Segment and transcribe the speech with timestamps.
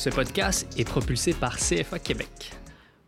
[0.00, 2.52] Ce podcast est propulsé par CFA Québec.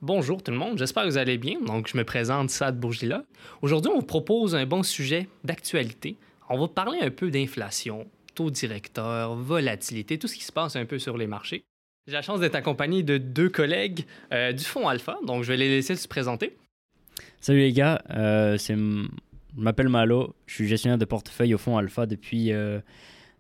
[0.02, 1.58] Bonjour tout le monde, j'espère que vous allez bien.
[1.58, 3.24] Donc, je me présente Sad Bourgila.
[3.62, 6.18] Aujourd'hui, on vous propose un bon sujet d'actualité.
[6.50, 10.84] On va parler un peu d'inflation, taux directeur, volatilité, tout ce qui se passe un
[10.84, 11.64] peu sur les marchés.
[12.06, 14.04] J'ai la chance d'être accompagné de deux collègues
[14.34, 16.58] euh, du Fonds Alpha, donc je vais les laisser se présenter.
[17.40, 19.06] Salut les gars, euh, je
[19.56, 22.80] m'appelle Malo, je suis gestionnaire de portefeuille au Fonds Alpha depuis, euh,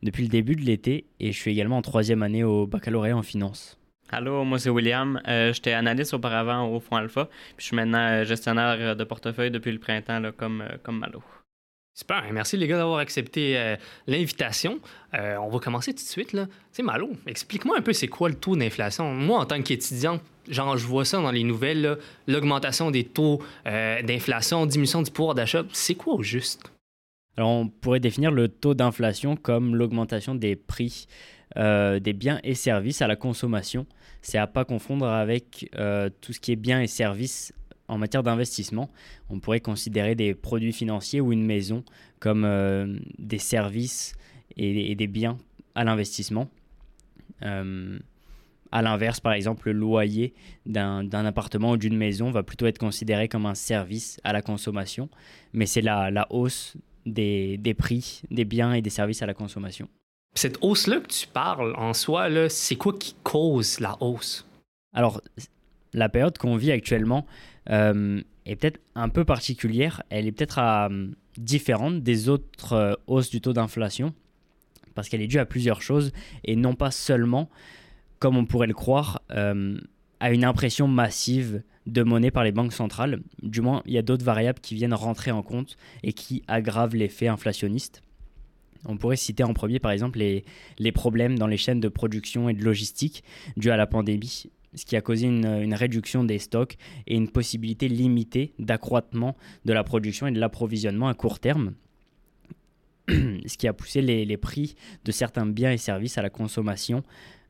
[0.02, 3.22] depuis le début de l'été et je suis également en troisième année au baccalauréat en
[3.22, 3.78] finance.
[4.10, 5.20] Allô, moi c'est William.
[5.26, 9.78] J'étais analyste auparavant au Fonds Alpha, puis je suis maintenant gestionnaire de portefeuille depuis le
[9.78, 11.22] printemps là, comme, comme Malo.
[11.94, 14.80] Super, merci les gars d'avoir accepté euh, l'invitation.
[15.12, 16.32] Euh, on va commencer tout de suite.
[16.32, 16.46] Là.
[16.70, 19.12] C'est Malo, explique-moi un peu c'est quoi le taux d'inflation?
[19.12, 24.00] Moi, en tant qu'étudiant, genre je vois ça dans les nouvelles, l'augmentation des taux euh,
[24.02, 25.64] d'inflation, diminution du pouvoir d'achat.
[25.72, 26.71] C'est quoi au juste?
[27.36, 31.06] Alors on pourrait définir le taux d'inflation comme l'augmentation des prix
[31.54, 33.86] des biens et services à la consommation.
[34.22, 35.70] C'est à pas confondre avec
[36.20, 37.52] tout ce qui est biens et services
[37.92, 38.90] en matière d'investissement,
[39.28, 41.84] on pourrait considérer des produits financiers ou une maison
[42.20, 44.14] comme euh, des services
[44.56, 45.36] et, des biens
[45.74, 46.48] à l'investissement.
[47.42, 47.98] Euh,
[48.70, 50.32] à l'inverse, par exemple, le loyer
[50.64, 55.10] d'un appartement ou d'une maison va plutôt être considéré comme un service à la consommation,
[55.52, 59.88] mais c'est la, hausse des, des, prix des biens et des services à la consommation.
[60.34, 64.46] Cette hausse-là que tu parles en soi, c'est quoi qui cause la hausse?
[64.94, 65.20] Alors,
[65.92, 67.26] la période qu'on vit actuellement,
[67.70, 70.02] euh, est peut-être un peu particulière.
[70.10, 74.14] Elle est peut-être euh, différente des autres euh, hausses du taux d'inflation
[74.94, 76.12] parce qu'elle est due à plusieurs choses
[76.44, 77.48] et non pas seulement,
[78.18, 79.22] comme on pourrait le croire,
[80.22, 83.20] à une impression massive de monnaie par les banques centrales.
[83.42, 86.94] Du moins, il y a d'autres variables qui viennent rentrer en compte et qui aggravent
[86.94, 88.02] l'effet inflationniste.
[88.86, 92.54] On pourrait citer en premier, par exemple, les, problèmes dans les chaînes de production et
[92.54, 93.24] de logistique
[93.56, 97.88] dus à la pandémie ce qui a causé une, réduction des stocks et une possibilité
[97.88, 101.74] limitée d'accroissement de la production et de l'approvisionnement à court terme,
[103.08, 107.02] ce qui a poussé les, prix de certains biens et services à la consommation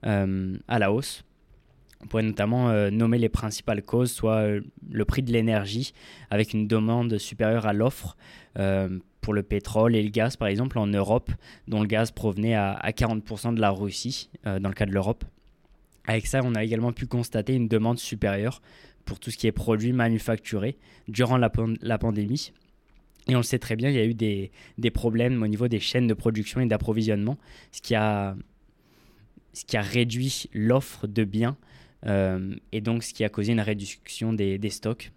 [0.05, 1.23] euh, à la hausse.
[2.03, 5.93] On pourrait notamment euh, nommer les principales causes, soit euh, le prix de l'énergie
[6.31, 8.17] avec une demande supérieure à l'offre
[9.23, 11.31] pour le pétrole et le gaz, par exemple, en Europe,
[11.69, 15.25] dont le gaz provenait à 40% de la Russie, dans le cas de l'Europe.
[16.07, 18.61] Avec ça, on a également pu constater une demande supérieure
[19.05, 20.77] pour tout ce qui est produits manufacturés
[21.09, 22.53] durant la, pandémie.
[23.29, 25.81] Et on le sait très bien, il y a eu des, problèmes au niveau des
[25.81, 27.39] chaînes de production et d'approvisionnement,
[27.71, 28.37] ce, qui a,
[29.53, 33.61] ce qui a réduit l'offre de biens euh, et donc ce qui a causé une
[33.61, 35.13] réduction des, stocks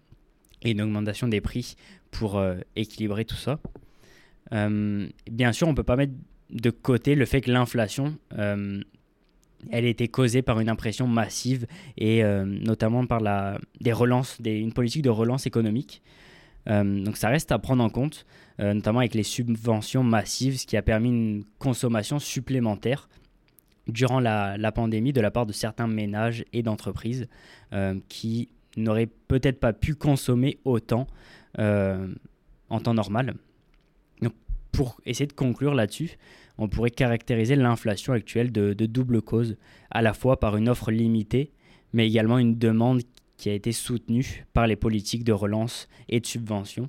[0.62, 1.76] et une augmentation des prix
[2.10, 3.58] pour euh, équilibrer tout ça.
[4.52, 6.14] Euh, bien sûr, on ne peut pas mettre
[6.50, 8.16] de côté le fait que l'inflation
[9.70, 11.66] elle était causée par une impression massive
[11.96, 16.02] et euh, notamment par la, des relances, une politique de relance économique.
[16.68, 18.26] Euh, donc ça reste à prendre en compte,
[18.60, 23.08] euh, notamment avec les subventions massives, ce qui a permis une consommation supplémentaire
[23.86, 27.28] durant la, pandémie de la part de certains ménages et d'entreprises
[28.08, 31.06] qui n'auraient peut-être pas pu consommer autant
[31.58, 33.34] en temps normal.
[34.22, 34.32] Donc
[34.72, 36.18] pour essayer de conclure là-dessus,
[36.58, 39.56] on pourrait caractériser l'inflation actuelle de, double cause,
[39.90, 41.52] à la fois par une offre limitée,
[41.92, 43.02] mais également une demande
[43.36, 46.88] qui a été soutenue par les politiques de relance et de subvention,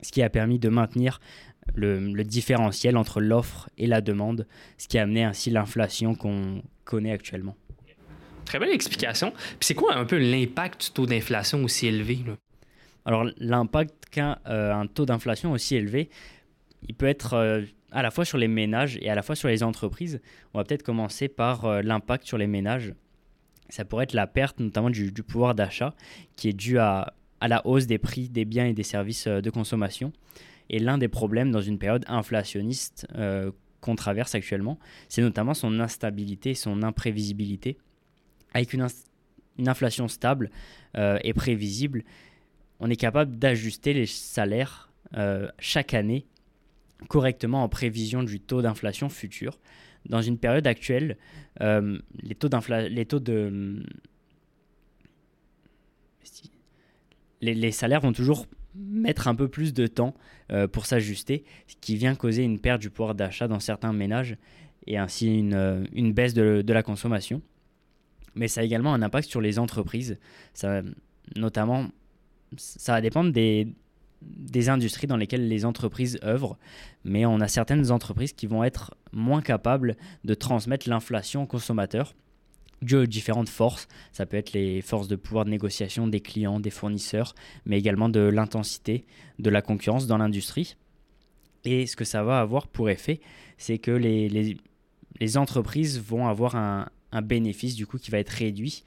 [0.00, 1.20] ce qui a permis de maintenir
[1.74, 4.46] le, différentiel entre l'offre et la demande,
[4.76, 7.56] ce qui a amené ainsi l'inflation qu'on connaît actuellement.
[8.44, 9.30] Très belle explication.
[9.30, 12.20] Puis c'est quoi un peu l'impact du taux d'inflation aussi élevé?
[13.04, 16.08] Alors l'impact qu'un euh, taux d'inflation aussi élevé,
[16.86, 19.48] il peut être euh, à la fois sur les ménages et à la fois sur
[19.48, 20.20] les entreprises.
[20.54, 22.94] On va peut-être commencer par euh, l'impact sur les ménages.
[23.68, 25.94] Ça pourrait être la perte notamment du, pouvoir d'achat
[26.36, 29.50] qui est due à, la hausse des prix des biens et des services euh, de
[29.50, 30.12] consommation.
[30.70, 33.50] Et l'un des problèmes dans une période inflationniste euh,
[33.80, 34.78] qu'on traverse actuellement,
[35.08, 37.78] c'est notamment son instabilité, son imprévisibilité.
[38.54, 38.86] Avec une,
[39.66, 40.50] inflation stable
[40.94, 42.04] et prévisible,
[42.80, 44.90] on est capable d'ajuster les salaires
[45.58, 46.26] chaque année
[47.06, 49.58] correctement en prévision du taux d'inflation futur.
[50.06, 51.16] Dans une période actuelle,
[51.60, 53.84] euh, les, taux les taux de...
[57.40, 58.46] Les, salaires vont toujours
[58.78, 60.14] mettre un peu plus de temps
[60.52, 64.36] euh, pour s'ajuster, ce qui vient causer une perte du pouvoir d'achat dans certains ménages
[64.86, 67.42] et ainsi une, euh, baisse de, la consommation.
[68.34, 70.18] Mais ça a également un impact sur les entreprises.
[71.36, 71.88] Notamment,
[72.56, 73.68] ça va dépendre des,
[74.22, 76.58] des industries dans lesquelles les entreprises œuvrent,
[77.04, 82.14] mais on a certaines entreprises qui vont être moins capables de transmettre l'inflation aux consommateurs,
[82.82, 83.88] dû aux différentes forces.
[84.12, 87.34] Ça peut être les forces de pouvoir de négociation des clients, des fournisseurs,
[87.66, 89.04] mais également de l'intensité
[89.38, 90.76] de la concurrence dans l'industrie.
[91.64, 93.20] Et ce que ça va avoir pour effet,
[93.56, 94.56] c'est que les, les,
[95.20, 98.84] les, entreprises vont avoir un, un, bénéfice du coup qui va être réduit,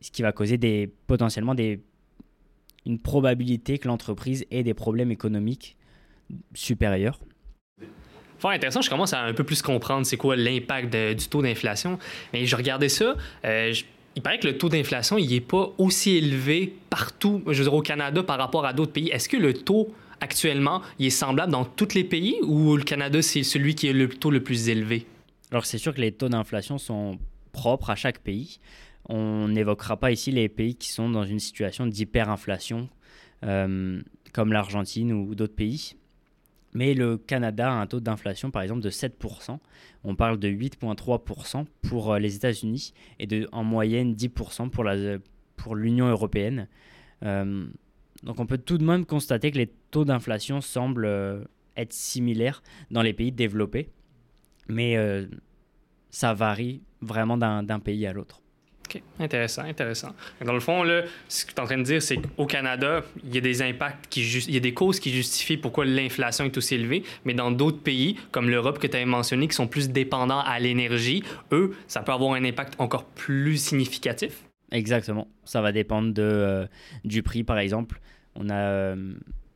[0.00, 1.82] ce qui va causer des, potentiellement des,
[2.86, 5.76] une probabilité que l'entreprise ait des problèmes économiques
[6.54, 7.20] supérieurs.
[8.38, 11.98] Fort intéressant, je commence à un peu plus comprendre c'est quoi l'impact du taux d'inflation.
[12.32, 13.74] Mais je regardais ça, euh,
[14.14, 17.74] il paraît que le taux d'inflation, il n'est pas aussi élevé partout, je veux dire,
[17.74, 19.08] au Canada par rapport à d'autres pays.
[19.10, 23.22] Est-ce que le taux actuellement, il est semblable dans tous les pays ou le Canada,
[23.22, 25.06] c'est celui qui est le taux le plus élevé?
[25.50, 27.18] Alors c'est sûr que les taux d'inflation sont
[27.52, 28.58] propres à chaque pays.
[29.08, 32.88] On n'évoquera pas ici les pays qui sont dans une situation d'hyperinflation,
[33.44, 34.00] euh,
[34.32, 35.94] comme l'Argentine ou d'autres pays.
[36.74, 39.58] Mais le Canada a un taux d'inflation, par exemple, de 7%.
[40.04, 45.18] On parle de 8,3% pour euh, les États-Unis et en moyenne 10% pour, la,
[45.56, 46.68] pour l'Union européenne.
[47.24, 47.66] Euh,
[48.22, 51.42] donc on peut tout de même constater que les taux d'inflation semblent euh,
[51.76, 53.88] être similaires dans les pays développés.
[54.68, 54.96] Mais
[56.10, 58.42] ça varie vraiment d'un pays à l'autre.
[58.88, 60.14] OK, intéressant, intéressant.
[60.42, 63.02] Dans le fond, là, ce que tu es en train de dire, c'est qu'au Canada,
[63.22, 66.46] il y a des impacts, qui il y a des causes qui justifient pourquoi l'inflation
[66.46, 69.66] est aussi élevée, mais dans d'autres pays, comme l'Europe que tu avais mentionné, qui sont
[69.66, 74.44] plus dépendants à l'énergie, eux, ça peut avoir un impact encore plus significatif.
[74.72, 75.28] Exactement.
[75.44, 76.66] Ça va dépendre de, euh,
[77.04, 78.00] du prix, par exemple.
[78.34, 79.14] On a euh,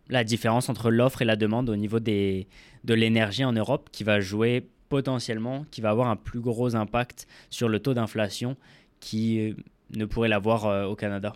[0.09, 2.49] la différence entre l'offre et la demande au niveau des,
[2.85, 7.27] de l'énergie en Europe qui va jouer potentiellement, qui va avoir un plus gros impact
[7.49, 8.57] sur le taux d'inflation
[9.03, 9.53] qui euh,
[9.95, 11.35] ne pourrait l'avoir euh, au Canada.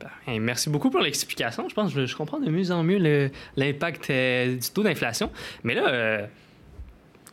[0.00, 1.68] Ben, merci beaucoup pour l'explication.
[1.68, 5.30] Je pense que je comprends de mieux en mieux l'impact euh, du taux d'inflation.
[5.64, 6.28] Mais là,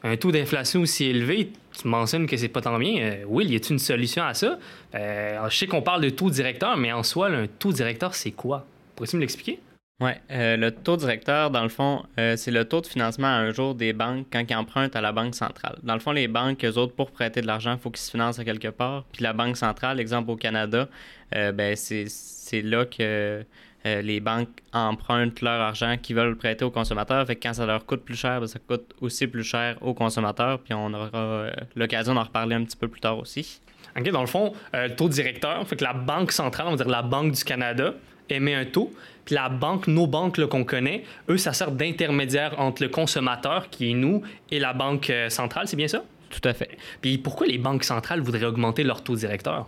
[0.03, 3.19] un taux d'inflation aussi élevé, tu mentionnes que c'est pas tant bien.
[3.27, 4.59] Will, y a-t-il une solution à ça?
[4.93, 8.67] je sais qu'on parle de taux directeur, mais en soi, un taux directeur, c'est quoi?
[8.95, 9.59] Pourrais-tu me l'expliquer?
[10.01, 13.31] Oui, euh, le taux directeur, dans le fond, euh, c'est le taux de financement à
[13.31, 15.77] un jour des banques quand ils empruntent à la Banque centrale.
[15.83, 18.11] Dans le fond, les banques, eux autres, pour prêter de l'argent, il faut qu'ils se
[18.11, 19.03] financent à quelque part.
[19.11, 20.87] Puis la Banque centrale, exemple au Canada,
[21.35, 23.43] euh, ben, c'est là que
[23.85, 27.25] les banques empruntent leur argent qu'ils veulent prêter aux consommateurs.
[27.25, 29.93] Fait que quand ça leur coûte plus cher, ben, ça coûte aussi plus cher aux
[29.93, 30.59] consommateurs.
[30.59, 33.59] Puis on aura l'occasion d'en reparler un petit peu plus tard aussi.
[33.97, 36.87] OK, dans le fond, le taux directeur, fait que la Banque centrale, on va dire
[36.87, 37.93] la Banque du Canada,
[38.29, 38.93] émet un taux.
[39.29, 43.91] Puis la banque, nos banques qu'on connaît, eux, ça sert d'intermédiaire entre le consommateur, qui
[43.91, 46.03] est nous, et la banque euh, centrale, c'est bien ça?
[46.31, 46.79] Tout à fait.
[46.99, 49.67] Puis pourquoi les banques centrales voudraient augmenter leur taux directeur?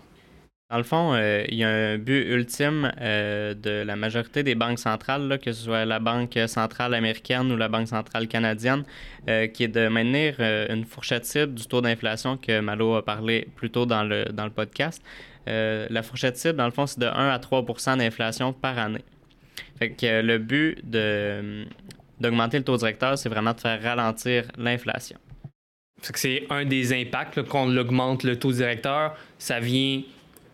[0.71, 4.55] Dans le fond, euh, il y a un but ultime euh, de la majorité des
[4.55, 8.83] banques centrales, que ce soit la Banque centrale américaine ou la Banque centrale canadienne,
[9.53, 13.69] qui est de maintenir une fourchette cible du taux d'inflation que Malo a parlé plus
[13.69, 15.03] tôt dans le, dans le podcast.
[15.47, 19.03] La fourchette cible, dans le fond, c'est de 1 à 3% d'inflation par année.
[19.77, 21.65] Fait que le but de,
[22.19, 25.17] d'augmenter le taux directeur, c'est vraiment de faire ralentir l'inflation.
[26.01, 30.01] C'est un des impacts quand on augmente le taux directeur, ça vient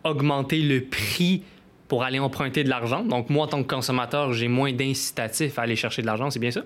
[0.04, 1.42] augmenter le prix
[1.88, 3.02] pour aller emprunter de l'argent.
[3.02, 6.38] Donc moi, en tant que consommateur, j'ai moins d'incitatifs à aller chercher de l'argent, c'est
[6.38, 6.64] bien ça?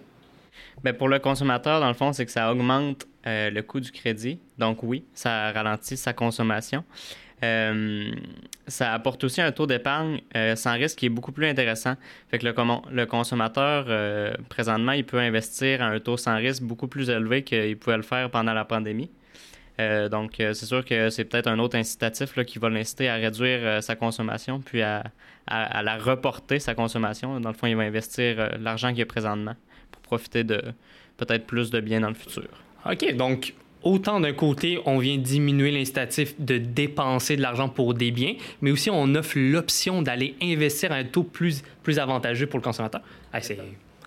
[0.83, 3.93] Bien, pour le consommateur, dans le fond, c'est que ça augmente euh, le coût du
[3.93, 4.41] crédit.
[4.59, 6.85] Donc oui, ça ralentit sa consommation.
[7.43, 8.13] Euh,
[8.69, 11.95] ça apporte aussi un taux d'épargne euh, sans risque qui est beaucoup plus intéressant.
[12.31, 16.87] Fait que le, consommateur, euh, présentement, il peut investir à un taux sans risque beaucoup
[16.87, 19.11] plus élevé qu'il pouvait le faire pendant la pandémie.
[20.11, 23.97] donc, c'est sûr que c'est peut-être un autre incitatif qui va l'inciter à réduire sa
[23.97, 25.03] consommation, puis à,
[25.49, 27.41] à, la reporter, sa consommation.
[27.41, 29.57] Dans le fond, il va investir l'argent qu'il a présentement
[29.91, 30.63] pour profiter de
[31.17, 32.49] peut-être plus de biens dans le futur.
[32.89, 38.11] OK, donc autant d'un côté, on vient diminuer l'incitatif de dépenser de l'argent pour des
[38.11, 41.63] biens, mais aussi on offre l'option d'aller investir à un taux plus,
[41.99, 43.03] avantageux pour le consommateur.
[43.41, 43.59] c'est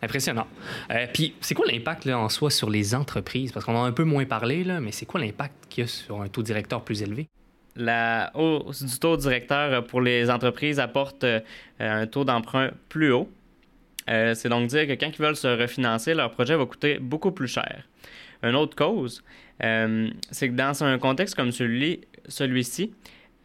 [0.01, 0.47] impressionnant.
[0.91, 3.51] Euh, puis, c'est quoi l'impact en soi sur les entreprises?
[3.51, 5.87] Parce qu'on en a un peu moins parlé, mais c'est quoi l'impact qu'il y a
[5.87, 7.27] sur un taux directeur plus élevé?
[7.75, 11.39] La hausse du taux directeur pour les entreprises apporte euh,
[11.79, 13.29] un taux d'emprunt plus haut.
[14.09, 17.31] Euh, c'est donc dire que quand ils veulent se refinancer, leur projet va coûter beaucoup
[17.31, 17.83] plus cher.
[18.45, 19.23] Une autre cause,
[19.63, 22.93] euh, c'est que dans un contexte comme celui-ci,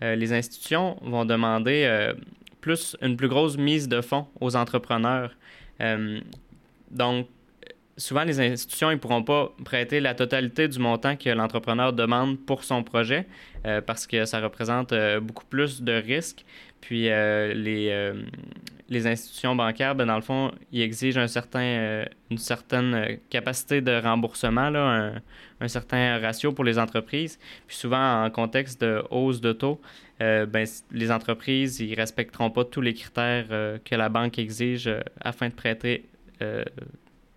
[0.02, 2.12] euh, les institutions vont demander euh,
[2.60, 5.34] plus une plus grosse mise de fonds aux entrepreneurs.
[6.90, 7.28] donc,
[7.96, 12.64] souvent, les institutions ne pourront pas prêter la totalité du montant que l'entrepreneur demande pour
[12.64, 13.26] son projet
[13.86, 14.92] parce que ça représente
[15.22, 16.44] beaucoup plus de risques.
[16.82, 18.12] Puis les,
[18.90, 23.16] les institutions bancaires, ben, dans le fond, ils exigent un certain, euh, une certaine euh,
[23.30, 25.12] capacité de remboursement, là,
[25.60, 27.38] un, certain ratio pour les entreprises.
[27.68, 29.80] Puis souvent, en contexte de hausse de taux,
[30.20, 33.46] euh, ben, les entreprises, ils respecteront pas tous les critères
[33.84, 36.04] que la banque exige afin de prêter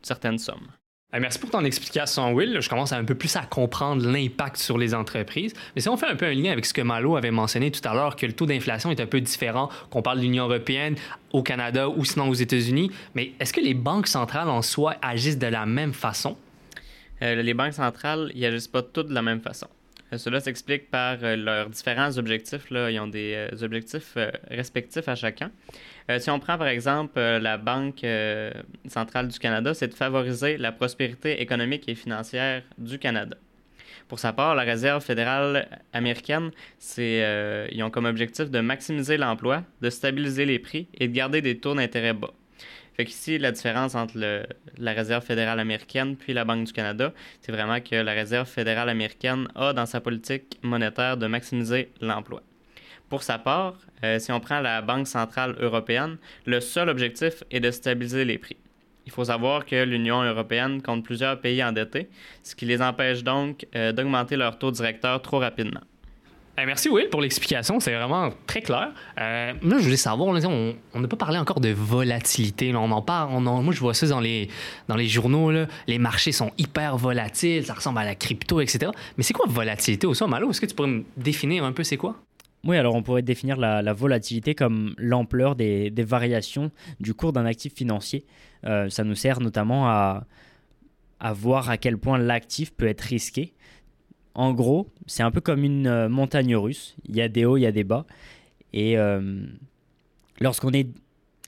[0.01, 0.67] certaines sommes.
[1.13, 2.59] Euh, merci pour ton explication, Will.
[2.59, 5.53] Je commence un peu plus à comprendre l'impact sur les entreprises.
[5.75, 7.87] Mais si on fait un peu un lien avec ce que Malo avait mentionné tout
[7.87, 10.95] à l'heure, que le taux d'inflation est un peu différent, qu'on parle de l'Union européenne,
[11.31, 15.37] au Canada ou sinon aux États-Unis, mais est-ce que les banques centrales en soi agissent
[15.37, 16.35] de la même façon?
[17.21, 19.67] Euh, les banques centrales, ils agissent pas toutes de la même façon.
[20.11, 22.71] Euh, cela s'explique par leurs différents objectifs.
[22.71, 22.89] Là.
[22.89, 24.17] Ils ont des objectifs
[24.49, 25.51] respectifs à chacun.
[26.09, 28.51] Euh, si on prend par exemple euh, la Banque euh,
[28.87, 33.37] centrale du Canada, c'est de favoriser la prospérité économique et financière du Canada.
[34.09, 36.51] Pour sa part, la Réserve fédérale américaine,
[36.97, 41.57] ils ont comme objectif de maximiser l'emploi, de stabiliser les prix et de garder des
[41.57, 42.33] taux d'intérêt bas.
[42.95, 44.17] Fait qu'ici, la différence entre
[44.77, 48.89] la Réserve fédérale américaine puis la Banque du Canada, c'est vraiment que la Réserve fédérale
[48.89, 52.43] américaine a dans sa politique monétaire de maximiser l'emploi.
[53.09, 57.59] Pour sa part, euh, si on prend la Banque centrale européenne, le seul objectif est
[57.59, 58.57] de stabiliser les prix.
[59.05, 62.09] Il faut savoir que l'Union européenne compte plusieurs pays endettés,
[62.41, 65.81] ce qui les empêche donc euh, d'augmenter leur taux directeur trop rapidement.
[66.55, 68.91] Eh, merci Will pour l'explication, c'est vraiment très clair.
[69.19, 72.71] Euh, moi, je voulais savoir, on n'a pas parlé encore de volatilité.
[72.75, 74.49] on en parle, moi je vois ça dans les,
[75.07, 75.51] journaux,
[75.87, 78.91] les marchés sont hyper volatiles, ça ressemble à la crypto, etc.
[79.17, 80.51] Mais c'est quoi volatilité au sein, Malo?
[80.51, 82.17] Est-ce que tu pourrais me définir un peu c'est quoi?
[82.65, 87.73] Oui, alors on pourrait définir la, volatilité comme l'ampleur des, variations du cours d'un actif
[87.73, 88.25] financier.
[88.65, 90.25] Euh, ça nous sert notamment à,
[91.33, 93.53] voir à quel point l'actif peut être risqué.
[94.35, 96.95] En gros, c'est un peu comme une euh, montagne russe.
[97.07, 98.05] Il y a des hauts, il y a des bas.
[98.73, 99.45] Et euh,
[100.39, 100.87] lorsqu'on est,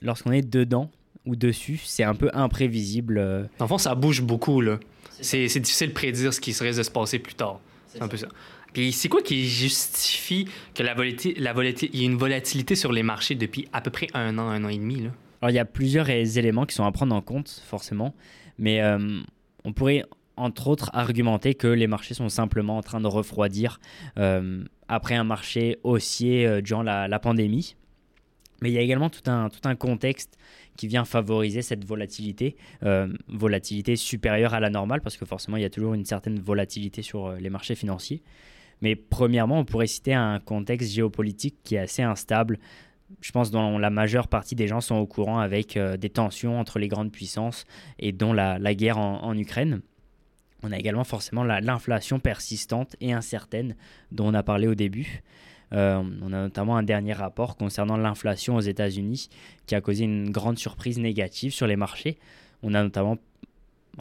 [0.02, 0.90] lorsqu'on est dedans
[1.24, 3.48] ou dessus, c'est un peu imprévisible.
[3.58, 4.60] En fond, ça bouge beaucoup.
[4.60, 4.78] Là.
[5.20, 7.60] C'est, difficile de prédire ce qui serait de se passer plus tard.
[7.88, 8.28] C'est un peu ça.
[8.76, 12.74] Puis c'est quoi qui justifie que la volatilité, la volatilité, il y ait une volatilité
[12.74, 15.08] sur les marchés depuis à peu près un an, un an et demi?
[15.40, 18.14] Alors il y a plusieurs éléments qui sont à prendre en compte, forcément.
[18.58, 19.22] Mais euh,
[19.64, 20.04] on pourrait
[20.36, 23.80] entre autres argumenter que les marchés sont simplement en train de refroidir
[24.18, 27.76] euh, après un marché haussier euh, durant la, pandémie.
[28.60, 30.36] Mais il y a également tout un contexte
[30.76, 32.56] qui vient favoriser cette volatilité,
[33.28, 37.00] volatilité supérieure à la normale, parce que forcément il y a toujours une certaine volatilité
[37.00, 38.22] sur les marchés financiers.
[38.82, 42.58] Mais premièrement, on pourrait citer un contexte géopolitique qui est assez instable.
[43.20, 46.58] Je pense dont la majeure partie des gens sont au courant avec euh, des tensions
[46.58, 47.64] entre les grandes puissances
[47.98, 49.80] et dont la, guerre en, Ukraine.
[50.62, 53.76] On a également forcément l'inflation persistante et incertaine
[54.10, 55.22] dont on a parlé au début.
[55.72, 59.28] Euh, on a notamment un dernier rapport concernant l'inflation aux États-Unis
[59.66, 62.18] qui a causé une grande surprise négative sur les marchés.
[62.62, 63.18] On a notamment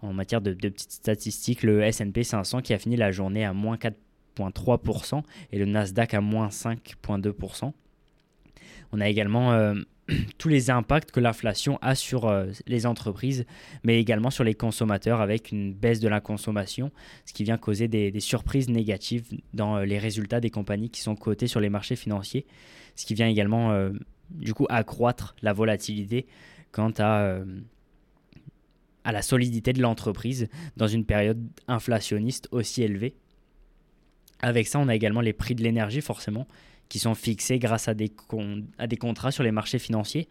[0.01, 3.53] en matière de, de petites statistiques le SP 500 qui a fini la journée à
[3.53, 3.95] moins 4
[4.37, 7.73] 3% et le Nasdaq à moins 5,2%.
[8.91, 9.73] On a également euh,
[10.37, 13.45] tous les impacts que l'inflation a sur euh, les entreprises,
[13.83, 16.91] mais également sur les consommateurs avec une baisse de la consommation,
[17.25, 21.15] ce qui vient causer des, surprises négatives dans euh, les résultats des compagnies qui sont
[21.15, 22.45] cotées sur les marchés financiers,
[22.95, 23.77] ce qui vient également
[24.29, 26.27] du coup accroître la volatilité
[26.71, 27.41] quant à
[29.11, 33.15] la solidité de l'entreprise dans une période inflationniste aussi élevée.
[34.41, 36.47] Avec ça, on a également les prix de l'énergie, forcément,
[36.89, 38.09] qui sont fixés grâce à des,
[38.99, 40.27] contrats sur les marchés financiers.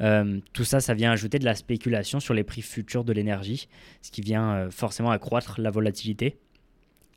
[0.00, 3.68] Euh, tout ça, ça vient ajouter de la spéculation sur les prix futurs de l'énergie,
[4.00, 6.38] ce qui vient euh, forcément accroître la volatilité.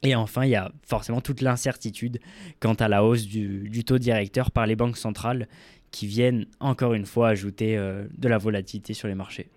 [0.04, 2.20] Et enfin, il y a forcément toute l'incertitude
[2.60, 5.48] quant à la hausse du, taux directeur par les banques centrales
[5.90, 9.48] qui viennent encore une fois ajouter euh, de la volatilité sur les marchés.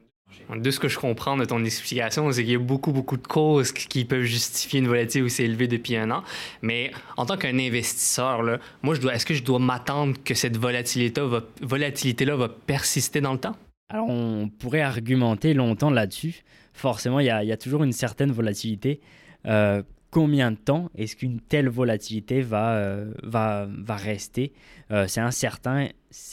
[0.55, 3.27] De ce que je comprends de ton explication, c'est qu'il y a beaucoup, beaucoup de
[3.27, 6.23] causes qui peuvent justifier une volatilité aussi élevée depuis un an.
[6.63, 10.35] Mais en tant qu'un investisseur, là, moi, je dois, est-ce que je dois m'attendre que
[10.35, 13.57] cette volatilité-là va, persister dans le temps?
[13.91, 16.43] Alors, on pourrait argumenter longtemps là-dessus.
[16.73, 19.01] Forcément, il y, a toujours une certaine volatilité.
[19.47, 24.53] Euh, combien de temps est-ce qu'une telle volatilité va, euh, va, va rester?
[24.93, 25.89] Euh, C'est incertain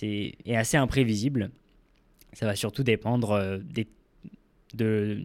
[0.06, 1.50] et assez imprévisible.
[2.36, 3.60] Ça va surtout dépendre euh,
[4.74, 5.24] de,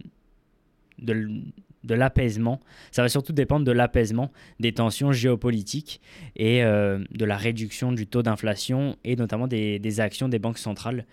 [1.89, 2.61] l'apaisement.
[2.93, 6.01] Ça va surtout dépendre de l'apaisement des tensions géopolitiques
[6.37, 11.05] et euh, de la réduction du taux d'inflation et notamment des, actions des banques centrales.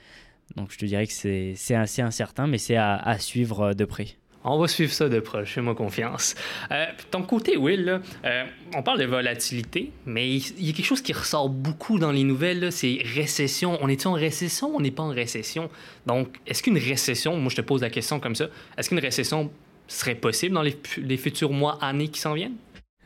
[0.56, 4.08] Donc je te dirais que c'est assez incertain, mais c'est à, suivre de près.
[4.50, 6.36] On va suivre ça de proche, fais-moi confiance.
[6.72, 11.02] Euh, ton côté, Will, euh, on parle de volatilité, mais il y a quelque chose
[11.02, 13.78] qui ressort beaucoup dans les nouvelles, c'est récession.
[13.82, 15.70] On est en récession ou on n'est pas en récession?
[16.06, 19.52] Donc, est-ce qu'une récession, moi je te pose la question comme ça, est-ce qu'une récession
[19.88, 22.56] serait possible dans les, les futurs mois, années qui s'en viennent?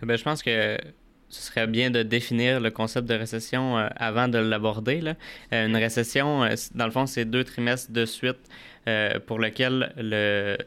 [0.04, 0.78] Ben, je pense que
[1.32, 5.02] ce serait bien de définir le concept de récession euh, avant de l'aborder.
[5.54, 8.40] Euh, une récession, euh, dans le fond, c'est deux trimestres de suite
[9.28, 10.58] pour lequel le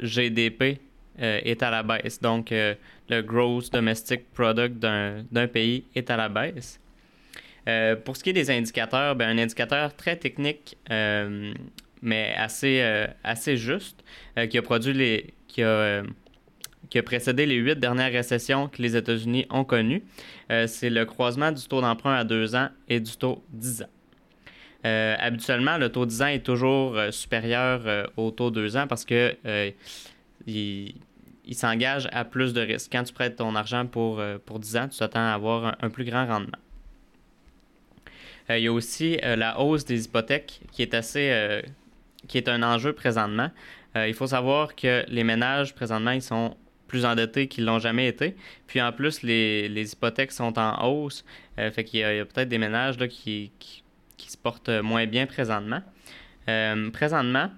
[0.00, 0.80] GDP
[1.18, 2.20] est à la baisse.
[2.20, 6.78] Donc, le Gross Domestic Product d'un pays est à la baisse.
[8.04, 14.04] pour ce qui est des indicateurs, ben, un indicateur très technique, mais assez, assez juste,
[14.48, 15.34] qui a produit les.
[15.48, 16.02] Qui a,
[16.90, 20.02] qui a précédé les huit dernières récessions que les États-Unis ont connues.
[20.50, 23.97] Euh, c'est le croisement du taux d'emprunt à deux ans et du taux 10 ans.
[24.84, 29.04] Euh, habituellement, le taux 10 ans est toujours euh, supérieur au taux 2 ans parce
[29.04, 29.36] que
[30.46, 30.94] il,
[31.52, 32.90] s'engage à plus de risques.
[32.92, 36.04] Quand tu prêtes ton argent pour, pour 10 ans, tu t'attends à avoir un, plus
[36.04, 36.58] grand rendement.
[38.50, 41.62] il y a aussi la hausse des hypothèques qui est assez
[42.26, 43.50] qui est un enjeu présentement.
[43.96, 46.54] il faut savoir que les ménages présentement ils sont
[46.88, 48.34] plus endettés qu'ils l'ont jamais été.
[48.66, 51.24] Puis en plus, les, les hypothèques sont en hausse.
[51.58, 53.52] Euh, fait qu'il y a, peut-être des ménages là, qui,
[54.26, 55.80] se portent moins bien présentement.
[56.48, 57.50] Euh, présentement,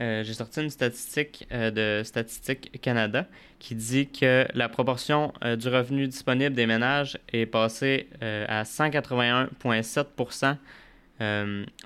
[0.00, 3.26] euh, j'ai sorti une statistique de Statistique Canada
[3.58, 10.56] qui dit que la proportion du revenu disponible des ménages est passée à 181,7%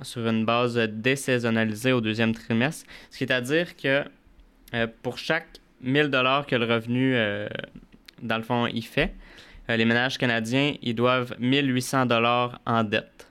[0.03, 4.05] sur une base désaisonnalisée au deuxième trimestre, ce qui est à dire que
[5.03, 7.49] pour chaque 1000 dollars que le revenu, euh,
[8.23, 9.15] dans le fond, il fait,
[9.69, 13.29] euh, les ménages canadiens, ils doivent 1800 dollars en dette.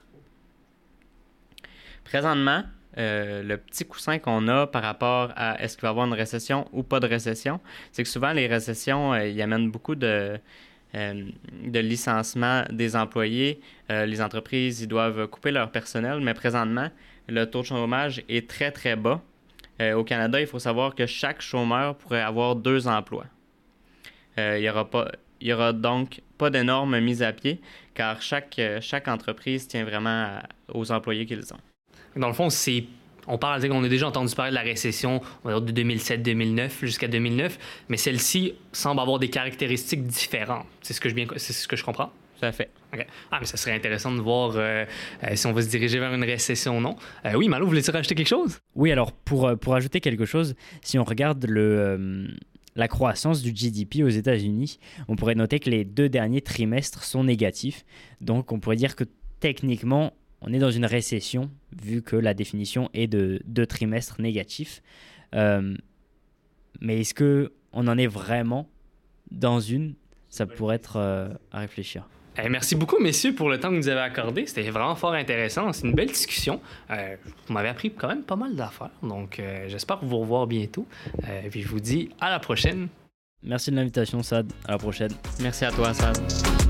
[2.04, 2.62] Présentement,
[2.98, 6.14] euh, le petit coussin qu'on a par rapport à est-ce qu'il va y avoir une
[6.14, 10.38] récession ou pas de récession, c'est que souvent les récessions, ils amènent beaucoup de,
[10.94, 13.60] de licenciement des employés.
[13.88, 16.90] les entreprises, ils doivent couper leur personnel, mais présentement,
[17.28, 19.22] le taux de chômage est très, très bas.
[19.80, 23.26] Euh, au Canada, il faut savoir que chaque chômeur pourrait avoir deux emplois.
[24.38, 24.88] Euh, il n'y aura,
[25.50, 27.60] aura donc pas d'énormes mise à pied,
[27.94, 30.38] car chaque, euh, chaque entreprise tient vraiment
[30.72, 31.60] aux employés qu'ils ont.
[32.16, 32.84] Dans le fond, c'est
[33.26, 37.96] on parle, on a déjà entendu parler de la récession de 2007-2009 jusqu'à 2009, mais
[37.96, 40.66] celle-ci semble avoir des caractéristiques différentes.
[40.82, 42.10] C'est ce que je bien, c'est ce que je comprends?
[42.38, 42.70] Tout à fait.
[43.30, 44.84] Ah, mais ça serait intéressant de voir euh,
[45.22, 46.96] euh, si on va se diriger vers une récession ou non.
[47.24, 48.58] Euh, oui, Malo, voulais-tu rajouter quelque chose?
[48.74, 52.26] Oui, alors pour, pour ajouter quelque chose, si on regarde le,
[52.74, 57.22] la croissance du GDP aux États-Unis, on pourrait noter que les deux derniers trimestres sont
[57.22, 57.84] négatifs.
[58.20, 59.04] Donc on pourrait dire que
[59.38, 61.50] techniquement, on est dans une récession,
[61.80, 64.82] vu que la définition est de deux trimestres négatifs.
[65.32, 68.68] mais est-ce que on en est vraiment
[69.30, 69.94] dans une?
[70.28, 70.98] Ça pourrait être
[71.52, 72.06] à réfléchir.
[72.38, 74.46] Eh, merci beaucoup, messieurs, pour le temps que vous nous avez accordé.
[74.46, 75.70] C'était vraiment fort intéressant.
[75.72, 76.60] C'est une belle discussion.
[76.90, 78.90] Euh, vous m'avez appris quand même pas mal d'affaires.
[79.02, 80.86] Donc, euh, j'espère vous revoir bientôt.
[81.28, 82.88] Euh, et puis, je vous dis à la prochaine.
[83.42, 84.50] Merci de l'invitation, Sad.
[84.66, 85.12] À la prochaine.
[85.40, 86.61] Merci à toi, Sad.